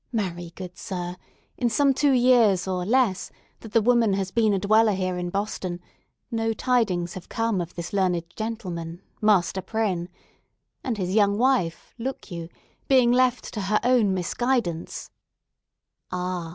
[0.11, 1.15] Marry, good Sir,
[1.59, 5.29] in some two years, or less, that the woman has been a dweller here in
[5.29, 5.79] Boston,
[6.31, 10.09] no tidings have come of this learned gentleman, Master Prynne;
[10.83, 12.49] and his young wife, look you,
[12.87, 15.11] being left to her own misguidance—"
[16.11, 16.49] "Ah!